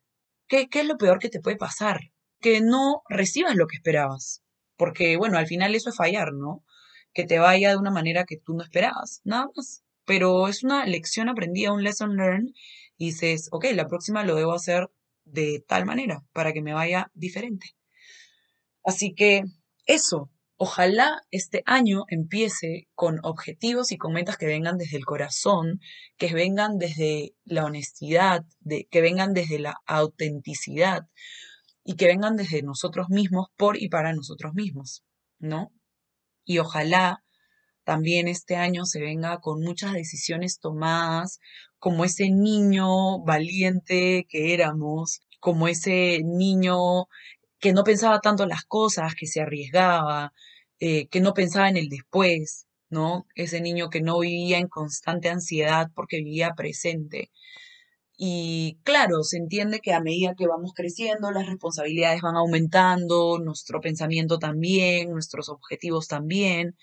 [0.48, 2.12] ¿Qué, es lo peor que te puede pasar?
[2.40, 4.44] Que no recibas lo que esperabas.
[4.76, 6.64] Porque, bueno, al final eso es fallar, ¿no?
[7.12, 9.84] Que te vaya de una manera que tú no esperabas, nada más.
[10.06, 12.54] Pero es una lección aprendida, un lesson learned,
[12.96, 14.92] y dices, ok, la próxima lo debo hacer
[15.26, 17.76] de tal manera para que me vaya diferente.
[18.88, 19.44] Así que
[19.86, 25.80] eso, Ojalá este año empiece con objetivos y con metas que vengan desde el corazón,
[26.18, 31.08] que vengan desde la honestidad, de, que vengan desde la autenticidad
[31.84, 35.04] y que vengan desde nosotros mismos, por y para nosotros mismos,
[35.38, 35.72] ¿no?
[36.44, 37.24] Y ojalá
[37.84, 41.40] también este año se venga con muchas decisiones tomadas,
[41.78, 47.06] como ese niño valiente que éramos, como ese niño
[47.60, 50.34] que no pensaba tanto las cosas, que se arriesgaba,
[50.80, 53.26] eh, que no pensaba en el después, ¿no?
[53.36, 57.32] Ese niño que no vivía en constante ansiedad porque vivía presente.
[58.18, 63.80] Y claro, se entiende que a medida que vamos creciendo, las responsabilidades van aumentando, nuestro
[63.82, 66.76] pensamiento también, nuestros objetivos también,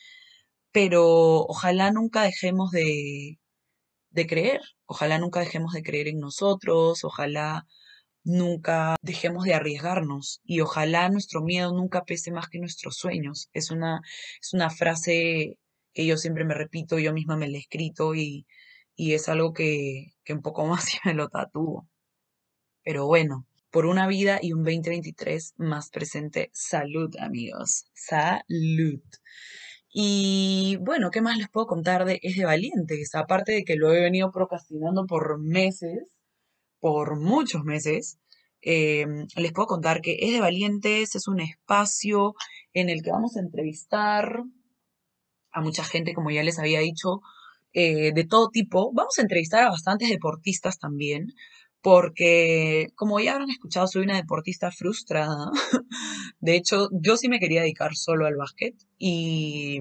[0.73, 1.05] pero
[1.47, 3.39] ojalá nunca dejemos de,
[4.11, 7.67] de creer, ojalá nunca dejemos de creer en nosotros, ojalá
[8.25, 13.49] nunca dejemos de arriesgarnos y ojalá nuestro miedo nunca pese más que nuestros sueños.
[13.53, 14.01] Es una,
[14.41, 15.59] es una frase
[15.93, 18.47] que yo siempre me repito, yo misma me la he escrito y,
[18.97, 21.89] y es algo que, que un poco más me lo tatúo.
[22.85, 26.51] Pero bueno, por una vida y un 2023 más presente.
[26.53, 27.87] Salud, amigos.
[27.95, 29.01] Salud.
[29.93, 33.15] Y bueno, ¿qué más les puedo contar de Es de Valientes?
[33.15, 36.14] Aparte de que lo he venido procrastinando por meses,
[36.85, 38.19] por muchos meses,
[38.61, 42.35] em, les puedo contar que Es de Valientes es un espacio
[42.75, 44.43] en el que vamos a entrevistar
[45.51, 47.23] a mucha gente, como ya les había dicho,
[47.73, 48.93] eh, de todo tipo.
[48.93, 51.33] Vamos a entrevistar a bastantes deportistas también,
[51.81, 55.53] porque como ya habrán escuchado, soy una deportista frustrada.
[56.41, 59.81] De hecho, yo sí me quería dedicar solo al básquet y,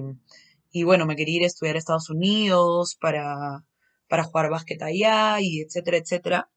[0.72, 3.62] y bueno, me quería ir a estudiar a Estados Unidos para
[4.08, 6.48] para jugar básquet allá y etcétera, etcétera.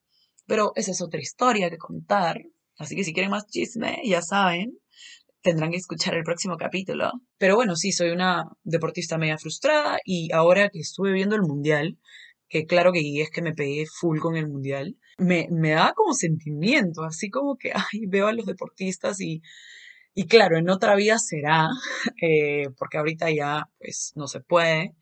[0.47, 2.41] Pero esa es otra historia que contar.
[2.77, 4.79] Así que si quieren más chisme, ya saben,
[5.41, 7.11] tendrán que escuchar el próximo capítulo.
[7.37, 11.97] Pero bueno, sí, soy una deportista media frustrada y ahora que estuve viendo el mundial,
[12.49, 16.13] que claro que es que me pegué full con el mundial, me, me da como
[16.13, 19.41] sentimiento, así como que, ay, veo a los deportistas y,
[20.13, 21.69] y claro, en otra vida será,
[22.21, 24.95] eh, porque ahorita ya pues no se puede,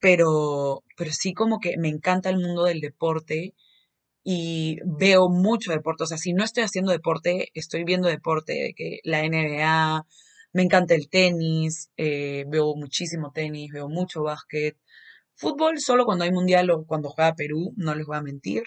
[0.00, 3.54] pero, pero sí como que me encanta el mundo del deporte
[4.24, 6.04] y veo mucho deporte.
[6.04, 10.06] O sea, si no estoy haciendo deporte, estoy viendo deporte, que la NBA,
[10.52, 14.76] me encanta el tenis, eh, veo muchísimo tenis, veo mucho básquet.
[15.36, 18.64] Fútbol solo cuando hay mundial o cuando juega Perú, no les voy a mentir.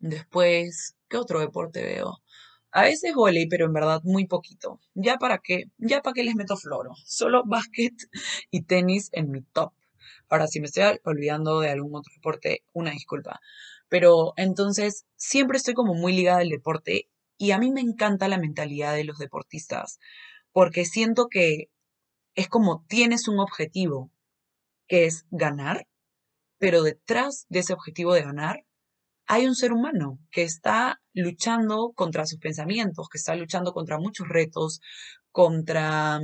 [0.00, 2.18] Después, ¿qué otro deporte veo?
[2.72, 4.80] A veces volei, pero en verdad muy poquito.
[4.94, 5.64] ¿Ya para qué?
[5.78, 6.92] Ya para qué les meto floro.
[7.06, 7.94] Solo básquet
[8.50, 9.72] y tenis en mi top.
[10.28, 13.40] Ahora, si me estoy olvidando de algún otro deporte, una disculpa.
[13.88, 18.38] Pero entonces siempre estoy como muy ligada al deporte y a mí me encanta la
[18.38, 19.98] mentalidad de los deportistas
[20.52, 21.70] porque siento que
[22.34, 24.10] es como tienes un objetivo
[24.88, 25.86] que es ganar,
[26.58, 28.64] pero detrás de ese objetivo de ganar
[29.26, 34.26] hay un ser humano que está luchando contra sus pensamientos, que está luchando contra muchos
[34.26, 34.80] retos,
[35.30, 36.18] contra,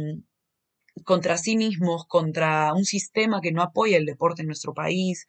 [1.04, 5.26] contra sí mismos, contra un sistema que no apoya el deporte en nuestro país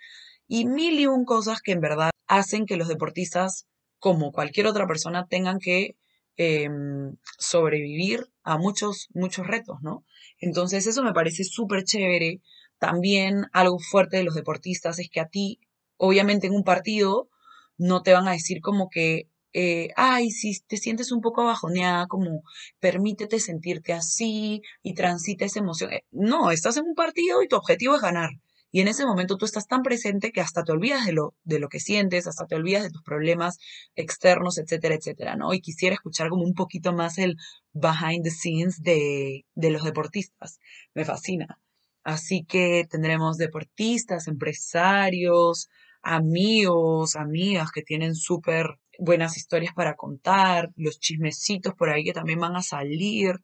[0.47, 3.67] y mil y un cosas que en verdad hacen que los deportistas,
[3.99, 5.95] como cualquier otra persona, tengan que
[6.37, 10.03] em, sobrevivir a muchos, muchos retos, ¿no?
[10.39, 12.41] Entonces eso me parece súper chévere.
[12.79, 15.59] También algo fuerte de los deportistas es que a ti,
[15.97, 17.29] obviamente en un partido,
[17.77, 22.07] no te van a decir como que, eh, ay, si te sientes un poco abajoneada,
[22.07, 22.41] como
[22.79, 25.93] permítete sentirte así y transita esa emoción.
[25.93, 28.29] Eh, no, estás en un partido y tu objetivo es ganar.
[28.75, 31.59] Y en ese momento tú estás tan presente que hasta te olvidas de lo, de
[31.59, 33.57] lo que sientes, hasta te olvidas de tus problemas
[33.95, 35.53] externos, etcétera, etcétera, ¿no?
[35.53, 37.37] Y quisiera escuchar como un poquito más el
[37.71, 40.59] behind the scenes de, de los deportistas.
[40.93, 41.57] Me fascina.
[42.03, 45.69] Así que tendremos deportistas, empresarios,
[46.01, 48.65] amigos, amigas que tienen súper
[48.99, 53.37] buenas historias para contar, los chismecitos por ahí que también van a salir.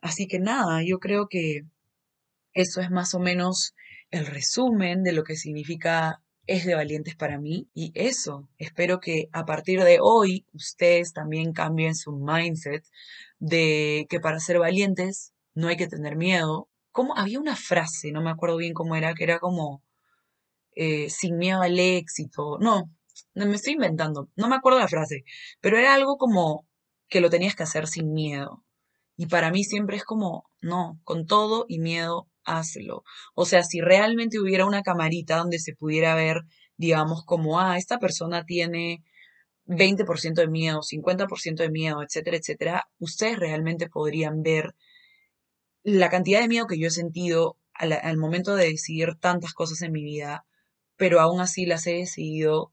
[0.00, 1.62] Así que nada, yo creo que
[2.52, 3.74] eso es más o menos
[4.10, 9.28] el resumen de lo que significa es de valientes para mí y eso, espero que
[9.32, 12.84] a partir de hoy ustedes también cambien su mindset
[13.38, 16.68] de que para ser valientes no hay que tener miedo.
[16.92, 19.82] Como había una frase, no me acuerdo bien cómo era, que era como
[20.74, 22.58] eh, sin miedo al éxito.
[22.60, 22.90] No,
[23.34, 25.24] no me estoy inventando, no me acuerdo la frase,
[25.60, 26.66] pero era algo como
[27.08, 28.64] que lo tenías que hacer sin miedo.
[29.16, 32.29] Y para mí siempre es como, no, con todo y miedo
[33.34, 36.42] O sea, si realmente hubiera una camarita donde se pudiera ver,
[36.76, 39.02] digamos, como, ah, esta persona tiene
[39.66, 44.74] 20% de miedo, 50% de miedo, etcétera, etcétera, ustedes realmente podrían ver
[45.82, 49.82] la cantidad de miedo que yo he sentido al, al momento de decidir tantas cosas
[49.82, 50.44] en mi vida,
[50.96, 52.72] pero aún así las he decidido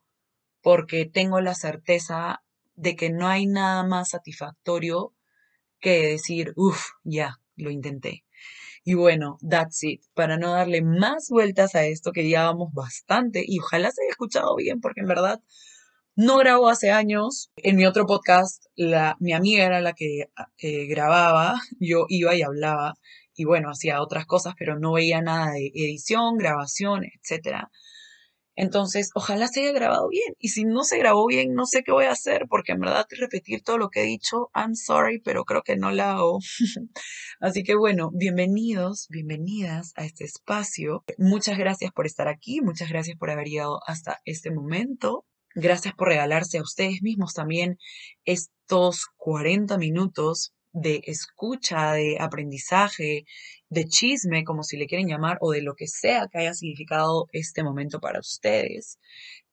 [0.61, 2.41] porque tengo la certeza
[2.75, 5.13] de que no hay nada más satisfactorio
[5.80, 8.23] que decir, uff, ya, lo intenté.
[8.89, 10.01] Y bueno, that's it.
[10.13, 14.11] Para no darle más vueltas a esto que ya vamos bastante y ojalá se haya
[14.11, 15.41] escuchado bien porque en verdad
[16.15, 17.51] no grabo hace años.
[17.57, 20.29] En mi otro podcast, la, mi amiga era la que
[20.88, 22.93] grababa, yo iba y hablaba
[23.35, 27.69] y bueno, hacía otras cosas, pero no veía nada de edición, grabación, etcétera.
[28.57, 30.33] Entonces, ojalá se haya grabado bien.
[30.39, 33.05] Y si no se grabó bien, no sé qué voy a hacer, porque en verdad
[33.11, 36.39] repetir todo lo que he dicho, I'm sorry, pero creo que no la hago.
[37.39, 41.03] Así que bueno, bienvenidos, bienvenidas a este espacio.
[41.19, 45.23] Muchas gracias por estar aquí, muchas gracias por haber llegado hasta este momento.
[45.53, 47.77] Gracias por regalarse a ustedes mismos también
[48.25, 53.25] estos 40 minutos de escucha, de aprendizaje,
[53.69, 57.28] de chisme, como si le quieren llamar, o de lo que sea que haya significado
[57.32, 58.99] este momento para ustedes.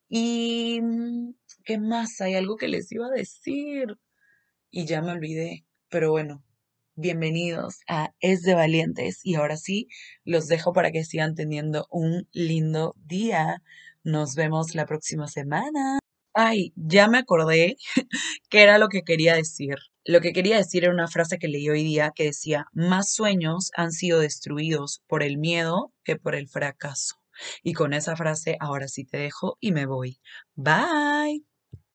[0.09, 2.20] Y, mm, ¿qué más?
[2.20, 3.97] Hay algo que les iba a decir
[4.70, 6.45] y ya me olvidé, pero bueno,
[6.97, 9.89] bienvenidos a Es de Valientes y ahora sí,
[10.25, 13.62] los dejo para que sigan teniendo un lindo día.
[14.05, 15.99] Nos vemos la próxima semana.
[16.35, 17.77] Ay, ya me acordé
[18.51, 19.77] que era lo que quería decir.
[20.07, 23.70] Lo que quería decir era una frase que leí hoy día que decía, más sueños
[23.74, 27.16] han sido destruidos por el miedo que por el fracaso.
[27.62, 30.20] Y con esa frase ahora sí te dejo y me voy.
[30.55, 31.53] Bye.